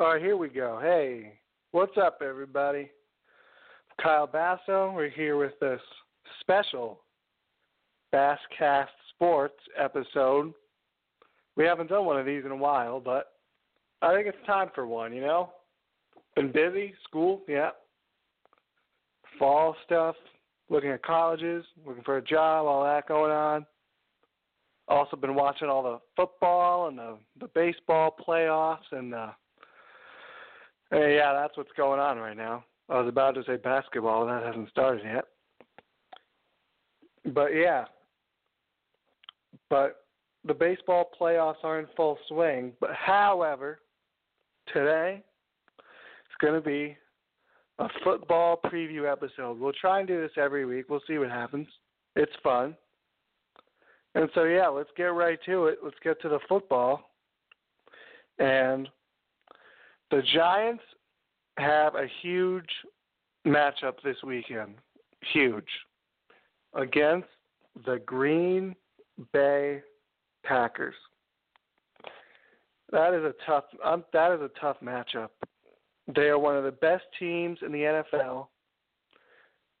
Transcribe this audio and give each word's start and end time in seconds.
All 0.00 0.12
right, 0.12 0.22
here 0.22 0.36
we 0.36 0.48
go. 0.48 0.78
Hey, 0.80 1.40
what's 1.72 1.96
up, 1.96 2.20
everybody? 2.24 2.88
Kyle 4.00 4.28
Basso. 4.28 4.92
We're 4.94 5.08
here 5.08 5.36
with 5.36 5.58
this 5.60 5.80
special 6.40 7.00
Basscast 8.14 8.86
Sports 9.12 9.58
episode. 9.76 10.54
We 11.56 11.64
haven't 11.64 11.90
done 11.90 12.04
one 12.04 12.16
of 12.16 12.26
these 12.26 12.44
in 12.44 12.52
a 12.52 12.56
while, 12.56 13.00
but 13.00 13.32
I 14.00 14.14
think 14.14 14.28
it's 14.28 14.46
time 14.46 14.68
for 14.72 14.86
one, 14.86 15.12
you 15.12 15.20
know? 15.20 15.50
Been 16.36 16.52
busy, 16.52 16.94
school, 17.02 17.42
yeah. 17.48 17.70
Fall 19.36 19.74
stuff, 19.84 20.14
looking 20.70 20.90
at 20.90 21.02
colleges, 21.02 21.64
looking 21.84 22.04
for 22.04 22.18
a 22.18 22.22
job, 22.22 22.66
all 22.66 22.84
that 22.84 23.08
going 23.08 23.32
on 23.32 23.66
also 24.86 25.16
been 25.16 25.34
watching 25.34 25.68
all 25.68 25.82
the 25.82 25.98
football 26.16 26.88
and 26.88 26.96
the 26.96 27.18
the 27.40 27.48
baseball 27.48 28.16
playoffs 28.26 28.90
and 28.90 29.14
uh 29.14 29.32
hey, 30.90 31.16
yeah, 31.16 31.32
that's 31.32 31.56
what's 31.56 31.72
going 31.76 32.00
on 32.00 32.18
right 32.18 32.36
now. 32.36 32.64
I 32.88 33.00
was 33.00 33.08
about 33.08 33.34
to 33.34 33.44
say 33.44 33.56
basketball, 33.56 34.26
that 34.26 34.44
hasn't 34.44 34.70
started 34.70 35.04
yet. 35.04 35.24
But 37.34 37.48
yeah. 37.48 37.84
But 39.68 40.04
the 40.46 40.54
baseball 40.54 41.10
playoffs 41.20 41.62
are 41.62 41.78
in 41.78 41.86
full 41.96 42.18
swing. 42.28 42.72
But 42.80 42.90
however, 42.94 43.80
today 44.72 45.22
it's 45.86 46.40
gonna 46.40 46.60
be 46.60 46.96
a 47.78 47.88
football 48.02 48.60
preview 48.64 49.10
episode. 49.10 49.58
We'll 49.58 49.72
try 49.72 49.98
and 50.00 50.08
do 50.08 50.20
this 50.20 50.32
every 50.36 50.64
week. 50.64 50.86
We'll 50.88 51.02
see 51.06 51.18
what 51.18 51.30
happens. 51.30 51.66
It's 52.16 52.32
fun. 52.42 52.76
And 54.14 54.28
so, 54.34 54.44
yeah, 54.44 54.68
let's 54.68 54.90
get 54.96 55.04
right 55.04 55.38
to 55.46 55.66
it. 55.66 55.78
Let's 55.82 55.96
get 56.02 56.20
to 56.22 56.28
the 56.28 56.40
football. 56.48 57.10
And 58.38 58.88
the 60.10 60.22
Giants 60.34 60.82
have 61.58 61.94
a 61.94 62.06
huge 62.22 62.68
matchup 63.46 63.94
this 64.04 64.16
weekend. 64.24 64.74
Huge. 65.32 65.68
Against 66.74 67.28
the 67.86 68.00
Green 68.06 68.74
Bay 69.32 69.82
Packers. 70.44 70.94
That 72.90 73.12
is 73.12 73.22
a 73.22 73.34
tough 73.46 73.64
um, 73.84 74.04
that 74.12 74.32
is 74.32 74.40
a 74.40 74.50
tough 74.60 74.76
matchup. 74.82 75.28
They 76.14 76.28
are 76.28 76.38
one 76.38 76.56
of 76.56 76.64
the 76.64 76.72
best 76.72 77.04
teams 77.18 77.58
in 77.64 77.70
the 77.70 78.02
NFL. 78.14 78.46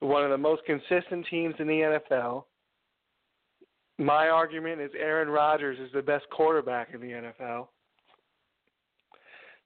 One 0.00 0.24
of 0.24 0.30
the 0.30 0.38
most 0.38 0.62
consistent 0.66 1.26
teams 1.30 1.54
in 1.58 1.68
the 1.68 2.00
NFL. 2.12 2.44
My 3.98 4.28
argument 4.28 4.80
is 4.80 4.90
Aaron 4.98 5.28
Rodgers 5.28 5.78
is 5.78 5.90
the 5.94 6.02
best 6.02 6.28
quarterback 6.30 6.88
in 6.92 7.00
the 7.00 7.06
NFL. 7.06 7.68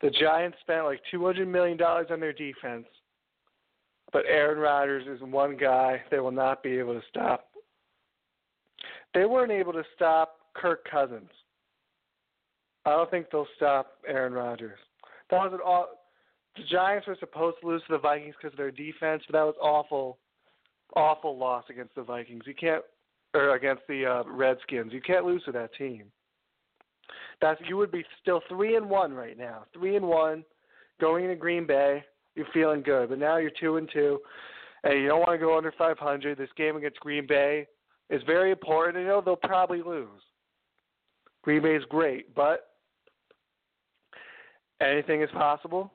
The 0.01 0.11
Giants 0.11 0.57
spent 0.61 0.85
like 0.85 1.01
$200 1.13 1.47
million 1.47 1.81
on 1.81 2.21
their 2.21 2.33
defense, 2.33 2.87
but 4.13 4.25
Aaron 4.27 4.59
Rodgers 4.59 5.07
is 5.07 5.23
one 5.23 5.57
guy 5.57 6.01
they 6.11 6.21
will 6.21 6.31
not 6.31 6.63
be 6.63 6.79
able 6.79 6.95
to 6.95 7.07
stop. 7.09 7.49
They 9.15 9.25
weren't 9.25 9.53
able 9.53 9.73
to 9.73 9.85
stop 9.95 10.37
Kirk 10.55 10.87
Cousins. 10.91 11.31
I 12.87 12.91
don't 12.91 13.11
think 13.11 13.27
they'll 13.31 13.47
stop 13.57 13.99
Aaron 14.07 14.33
Rodgers. 14.33 14.79
That 15.31 15.39
was 15.39 15.53
an 15.53 15.61
all. 15.65 15.89
The 16.57 16.63
Giants 16.65 17.07
were 17.07 17.17
supposed 17.21 17.59
to 17.61 17.69
lose 17.69 17.83
to 17.87 17.93
the 17.93 17.99
Vikings 17.99 18.35
because 18.41 18.55
of 18.55 18.59
their 18.59 18.73
defense, 18.73 19.23
but 19.29 19.39
that 19.39 19.45
was 19.45 19.55
awful, 19.63 20.19
awful 20.97 21.37
loss 21.37 21.65
against 21.71 21.95
the 21.95 22.03
Vikings. 22.03 22.43
You 22.47 22.55
can't 22.55 22.83
or 23.35 23.55
against 23.55 23.83
the 23.89 24.07
uh, 24.07 24.23
Redskins. 24.27 24.93
You 24.93 25.01
can't 25.01 25.25
lose 25.25 25.45
to 25.45 25.53
that 25.53 25.75
team. 25.75 26.05
That's 27.41 27.61
you 27.67 27.77
would 27.77 27.91
be 27.91 28.05
still 28.21 28.43
three 28.49 28.77
and 28.77 28.89
one 28.89 29.13
right 29.13 29.39
now. 29.39 29.65
Three 29.73 29.97
and 29.97 30.07
one, 30.07 30.45
going 31.01 31.25
into 31.25 31.37
Green 31.37 31.67
Bay. 31.67 32.05
You're 32.37 32.47
feeling 32.53 32.83
good, 32.83 33.09
but 33.09 33.19
now 33.19 33.39
you're 33.39 33.51
two 33.59 33.77
and 33.77 33.89
two, 33.93 34.21
and 34.85 35.01
you 35.01 35.09
don't 35.09 35.21
want 35.21 35.33
to 35.33 35.39
go 35.39 35.57
under 35.57 35.73
500. 35.77 36.39
This 36.39 36.49
game 36.57 36.77
against 36.77 37.01
Green 37.01 37.27
Bay 37.27 37.67
is 38.09 38.23
very 38.25 38.51
important. 38.51 38.99
You 38.99 39.09
know 39.09 39.21
they'll 39.21 39.37
probably 39.37 39.83
lose. 39.83 40.09
Green 41.43 41.63
Bay 41.63 41.75
is 41.75 41.85
great, 41.89 42.35
but 42.35 42.69
anything 44.81 45.23
is 45.23 45.31
possible. 45.33 45.93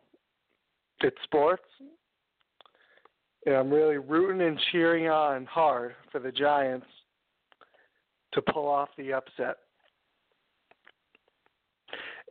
It's 1.01 1.15
sports. 1.23 1.63
And 3.45 3.55
I'm 3.55 3.69
really 3.69 3.97
rooting 3.97 4.45
and 4.45 4.59
cheering 4.71 5.07
on 5.07 5.45
hard 5.45 5.93
for 6.11 6.19
the 6.19 6.31
Giants 6.31 6.87
to 8.33 8.41
pull 8.41 8.67
off 8.67 8.89
the 8.97 9.13
upset. 9.13 9.57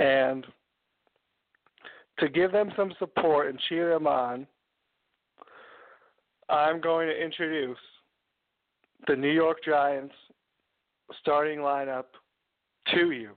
And 0.01 0.47
to 2.19 2.29
give 2.29 2.53
them 2.53 2.73
some 2.77 2.93
support 2.99 3.49
and 3.49 3.59
cheer 3.69 3.91
them 3.91 4.07
on, 4.07 4.47
I'm 6.49 6.81
going 6.81 7.09
to 7.09 7.25
introduce 7.25 7.79
the 9.07 9.17
New 9.17 9.31
York 9.31 9.59
Giants 9.65 10.15
starting 11.21 11.59
lineup 11.59 12.05
to 12.95 13.11
you, 13.11 13.31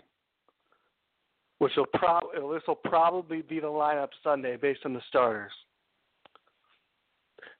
which 1.59 1.73
will 1.75 1.85
prob- 1.85 2.31
this 2.33 2.63
will 2.67 2.75
probably 2.75 3.41
be 3.41 3.59
the 3.59 3.67
lineup 3.67 4.09
Sunday 4.23 4.57
based 4.57 4.81
on 4.85 4.93
the 4.93 5.01
starters. 5.09 5.51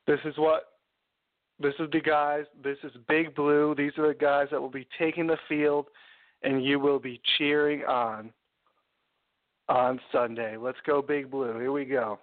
This 0.05 0.19
is 0.25 0.37
what 0.37 0.63
this 1.59 1.73
is 1.79 1.89
the 1.91 1.99
guys. 1.99 2.45
This 2.63 2.77
is 2.83 2.91
Big 3.07 3.35
Blue. 3.35 3.73
These 3.75 3.93
are 3.97 4.07
the 4.09 4.13
guys 4.13 4.47
that 4.51 4.61
will 4.61 4.69
be 4.69 4.87
taking 4.99 5.27
the 5.27 5.37
field, 5.49 5.87
and 6.43 6.63
you 6.63 6.79
will 6.79 6.99
be 6.99 7.19
cheering 7.37 7.83
on 7.85 8.31
on 9.69 9.99
Sunday. 10.11 10.57
Let's 10.57 10.77
go, 10.85 11.01
Big 11.01 11.29
Blue. 11.29 11.57
Here 11.59 11.71
we 11.71 11.85
go. 11.85 12.19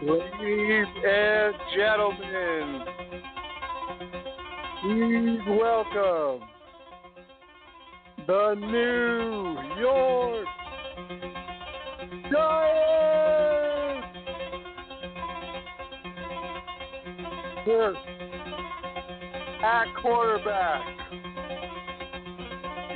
Ladies 0.00 0.86
and 1.06 1.54
gentlemen, 1.76 2.84
please 4.80 5.40
welcome 5.60 6.48
the 8.26 8.54
New 8.54 9.80
York 9.80 10.46
Giants. 12.30 13.37
First, 17.68 18.00
at 19.62 19.84
quarterback, 20.00 20.80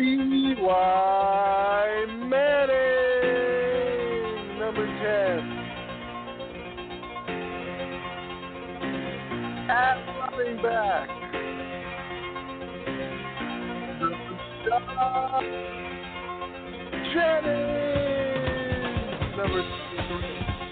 Eli 0.00 2.06
Manning, 2.26 3.58
number 4.58 4.86
10. 4.86 4.98
At 9.68 9.96
running 10.32 10.56
back, 10.62 11.08
Jennings, 17.12 19.36
number 19.36 19.62
three. 20.08 20.71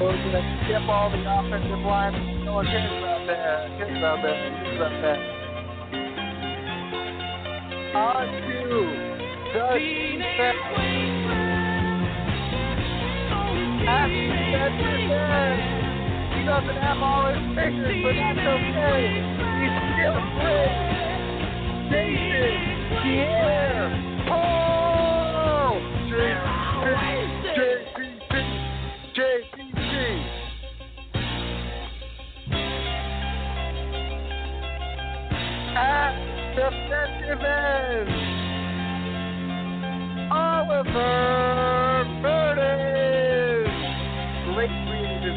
We're 0.00 0.16
going 0.16 0.32
to 0.32 0.40
skip 0.64 0.88
all 0.88 1.10
the 1.10 1.20
offensive 1.20 1.84
line. 1.84 2.16
No. 2.46 2.56
On 2.56 2.64
to 8.24 8.80
the 9.52 9.76
defense. 9.76 10.56
Happy. 13.84 14.24
He 16.32 16.46
doesn't 16.46 16.80
have 16.80 17.02
all 17.02 17.28
his 17.28 17.44
fingers, 17.54 18.00
but 18.02 18.14
that's 18.16 18.40
okay. 18.40 19.04
He's 19.60 19.76
still 20.00 20.16
great. 20.40 20.79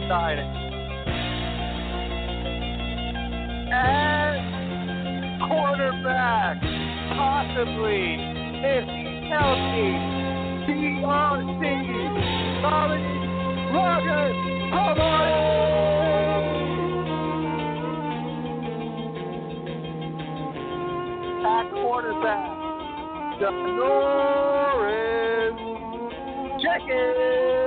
This. 0.08 0.46
And 3.72 4.38
quarterback, 5.48 6.58
possibly, 7.16 8.18
if 8.66 8.86
healthy, 9.32 9.92
TRC, 10.68 11.64
Tommy 12.62 13.04
Rocket 13.74 14.36
At 21.46 21.66
quarterback, 21.72 22.48
Norris 23.52 24.94
Jenkins. 26.62 27.63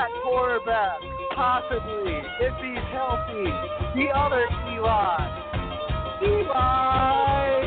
At 0.00 0.08
quarterback, 0.24 0.98
possibly, 1.34 2.22
if 2.40 2.54
he's 2.56 2.84
healthy, 2.90 3.44
the 3.94 4.08
other 4.16 4.46
Eli. 4.72 5.18
Eli 6.22 7.66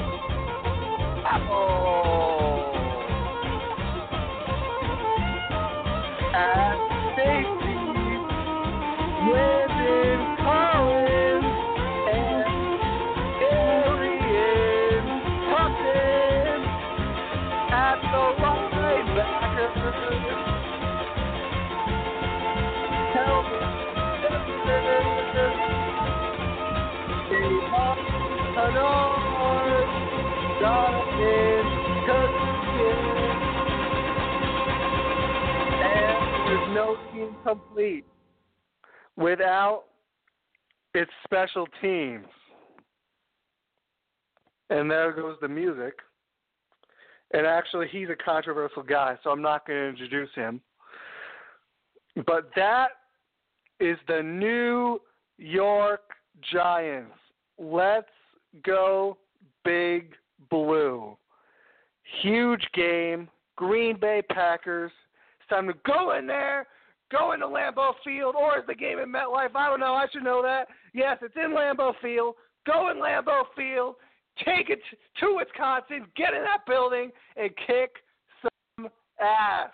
Apple. 1.30 2.74
At 6.33 6.77
safety, 7.18 7.77
Brandon 9.29 10.21
Collins 10.41 11.45
and 12.09 12.45
Arian 13.53 15.06
Tuckton. 15.53 16.62
At 17.69 18.01
the 18.01 18.25
linebacker, 18.41 19.71
complete 37.43 38.05
without 39.15 39.83
its 40.93 41.12
special 41.23 41.67
teams. 41.81 42.25
And 44.69 44.89
there 44.89 45.12
goes 45.12 45.38
the 45.41 45.47
music. 45.47 45.93
And 47.33 47.47
actually, 47.47 47.88
he's 47.88 48.09
a 48.09 48.15
controversial 48.15 48.83
guy, 48.83 49.17
so 49.23 49.31
I'm 49.31 49.41
not 49.41 49.65
going 49.65 49.79
to 49.79 49.89
introduce 49.89 50.29
him. 50.35 50.62
But 52.27 52.50
that 52.55 52.89
is 53.79 53.97
the 54.07 54.21
New 54.21 55.00
York 55.38 56.01
Giants. 56.51 57.17
Let's 57.57 58.05
go 58.63 59.17
big 59.65 60.13
blue. 60.50 61.17
Huge 62.21 62.65
game. 62.73 63.29
Green 63.55 64.00
Bay 64.00 64.21
Packers. 64.29 64.91
It's 65.39 65.50
time 65.50 65.67
to 65.67 65.73
go 65.85 66.17
in 66.17 66.27
there, 66.27 66.67
go 67.13 67.34
into 67.34 67.46
Lambeau 67.46 67.91
Field, 68.03 68.36
or 68.36 68.58
is 68.58 68.65
the 68.67 68.75
game 68.75 69.00
in 69.00 69.12
MetLife? 69.12 69.55
I 69.55 69.70
don't 69.70 69.79
know. 69.79 69.93
I 69.93 70.08
should 70.12 70.24
know 70.24 70.41
that. 70.41 70.67
Yes, 70.93 71.17
it's 71.22 71.36
in 71.36 71.51
Lambeau 71.51 71.93
Field. 72.01 72.36
Go 72.65 72.89
in 72.89 72.98
Lambeau 72.98 73.43
Field. 73.55 73.96
Take 74.39 74.70
it 74.70 74.79
to 75.20 75.36
Wisconsin. 75.38 76.08
Get 76.15 76.34
in 76.34 76.43
that 76.43 76.65
building 76.67 77.12
and 77.38 77.51
kick 77.67 77.91
some 78.41 78.89
ass. 79.22 79.70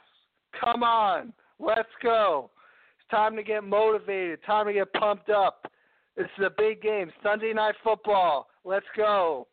Come 0.60 0.84
on. 0.84 1.34
Let's 1.60 1.90
go. 2.04 2.52
It's 3.00 3.10
time 3.10 3.36
to 3.38 3.44
get 3.44 3.64
motivated. 3.64 4.40
Time 4.46 4.68
to 4.68 4.74
get 4.74 4.92
pumped 4.94 5.30
up. 5.30 5.72
This 6.18 6.28
is 6.38 6.46
a 6.46 6.52
big 6.58 6.82
game. 6.82 7.12
Sunday 7.24 7.54
night 7.54 7.76
football. 7.84 8.48
Let's 8.66 8.86
go. 8.98 9.48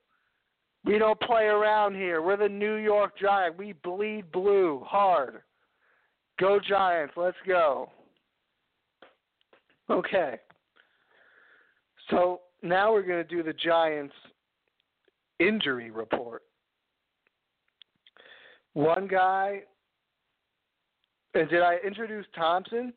We 0.85 0.99
don't 0.99 1.21
play 1.21 1.45
around 1.45 1.95
here. 1.95 2.23
We're 2.23 2.37
the 2.37 2.49
New 2.49 2.77
York 2.77 3.19
Giants. 3.19 3.59
We 3.59 3.75
bleed 3.85 4.31
blue 4.33 4.83
hard. 4.85 5.43
Go 6.39 6.61
Giants. 6.61 7.15
Let's 7.17 7.37
go. 7.47 7.91
Okay. 9.91 10.39
So 12.11 12.41
now 12.63 12.93
we're 12.93 13.03
going 13.03 13.27
to 13.27 13.35
do 13.37 13.43
the 13.43 13.53
Giants 13.53 14.15
injury 15.39 15.91
report. 15.91 16.43
One 18.75 19.07
guy, 19.07 19.63
and 21.35 21.49
did 21.49 21.63
I 21.63 21.77
introduce 21.85 22.27
Thompson? 22.35 22.93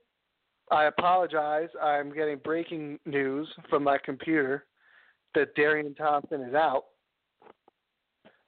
I 0.72 0.86
apologize. 0.86 1.69
I'm 1.81 2.13
getting 2.13 2.38
breaking 2.38 3.00
news 3.05 3.48
from 3.69 3.84
my 3.84 3.98
computer 3.98 4.65
that 5.36 5.55
Darian 5.55 5.96
Thompson 5.96 6.41
is 6.41 6.53
out. 6.53 6.86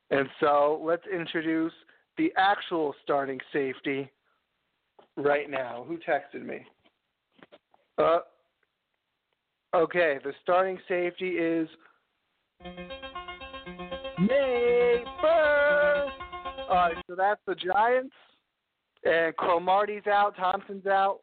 And 0.09 0.27
so 0.39 0.81
let's 0.83 1.03
introduce 1.07 1.73
the 2.17 2.33
actual 2.37 2.93
starting 3.01 3.39
safety 3.53 4.11
right 5.17 5.49
now. 5.49 5.85
Who 5.87 5.97
texted 5.97 6.45
me? 6.45 6.65
Uh, 7.97 8.19
okay, 9.75 10.17
the 10.23 10.33
starting 10.41 10.79
safety 10.87 11.31
is 11.31 11.67
Burr. 15.21 16.07
All 16.69 16.75
right, 16.75 16.95
so 17.07 17.15
that's 17.15 17.41
the 17.45 17.55
Giants. 17.55 18.13
And 19.03 19.35
Cromartie's 19.35 20.07
out, 20.07 20.35
Thompson's 20.35 20.85
out. 20.85 21.21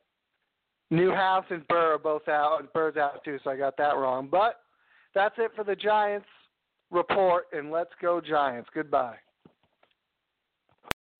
Newhouse 0.90 1.44
and 1.50 1.66
Burr 1.68 1.94
are 1.94 1.98
both 1.98 2.28
out, 2.28 2.60
and 2.60 2.72
Burr's 2.72 2.96
out 2.96 3.22
too, 3.24 3.38
so 3.44 3.50
I 3.50 3.56
got 3.56 3.76
that 3.76 3.96
wrong. 3.96 4.28
But 4.30 4.60
that's 5.14 5.34
it 5.38 5.52
for 5.54 5.64
the 5.64 5.76
Giants 5.76 6.26
report, 6.90 7.44
and 7.52 7.70
let's 7.70 7.90
go 8.00 8.20
Giants. 8.20 8.68
Goodbye. 8.74 9.16